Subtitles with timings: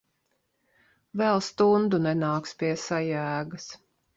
[1.21, 3.71] Vēl stundu nenāks pie sajēgas.